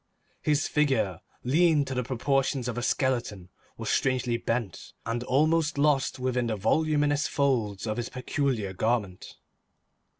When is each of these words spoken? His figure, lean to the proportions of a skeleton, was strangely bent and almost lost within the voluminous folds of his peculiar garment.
His 0.41 0.67
figure, 0.67 1.21
lean 1.43 1.85
to 1.85 1.93
the 1.93 2.01
proportions 2.03 2.67
of 2.67 2.75
a 2.75 2.81
skeleton, 2.81 3.49
was 3.77 3.91
strangely 3.91 4.35
bent 4.35 4.93
and 5.05 5.23
almost 5.25 5.77
lost 5.77 6.17
within 6.17 6.47
the 6.47 6.55
voluminous 6.55 7.27
folds 7.27 7.85
of 7.85 7.97
his 7.97 8.09
peculiar 8.09 8.73
garment. 8.73 9.37